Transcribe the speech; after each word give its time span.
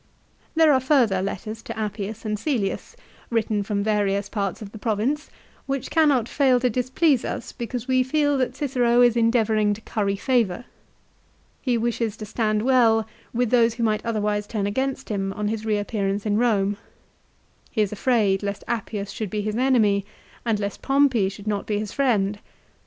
There 0.55 0.73
are 0.73 0.79
further 0.79 1.21
letters 1.21 1.61
to 1.61 1.77
Appius 1.77 2.25
and 2.25 2.35
Cselius, 2.35 2.95
written 3.29 3.61
from 3.61 3.83
various 3.83 4.29
parts 4.29 4.59
of 4.59 4.71
the 4.71 4.79
Province, 4.79 5.29
which 5.67 5.91
cannot 5.91 6.27
fail 6.27 6.59
to 6.61 6.71
displease 6.71 7.23
us 7.23 7.51
because 7.51 7.87
we 7.87 8.01
feel 8.01 8.35
that 8.39 8.55
Cicero 8.55 9.03
is 9.03 9.15
endeavouring 9.15 9.75
to 9.75 9.81
curry 9.81 10.15
favour. 10.15 10.65
He 11.61 11.77
wishes 11.77 12.17
to 12.17 12.25
stand 12.25 12.63
well 12.63 13.05
with 13.31 13.51
those 13.51 13.75
who 13.75 13.83
might 13.83 14.03
otherwise 14.03 14.47
turn 14.47 14.65
against 14.65 15.09
him 15.09 15.33
on 15.33 15.49
his 15.49 15.67
reappearance 15.67 16.25
in 16.25 16.39
Rome. 16.39 16.77
He 17.69 17.81
is 17.83 17.91
afraid 17.91 18.41
lest 18.41 18.63
Appius 18.67 19.11
should 19.11 19.29
be 19.29 19.41
his 19.41 19.55
enemy 19.55 20.03
and 20.43 20.59
lest 20.59 20.81
Pompey 20.81 21.29
should 21.29 21.45
not 21.45 21.67
be 21.67 21.77
his 21.77 21.91
friend. 21.91 22.39